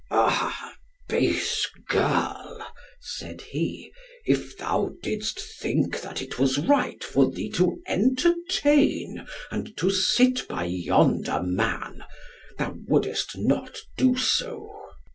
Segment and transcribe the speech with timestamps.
[0.09, 0.73] "Ah!
[1.07, 2.65] base girl,"
[2.99, 3.93] said he,
[4.25, 10.47] "if thou didst think that it was right for thee to entertain and to sit
[10.47, 12.03] by yonder man;
[12.57, 14.73] thou wouldest not do so."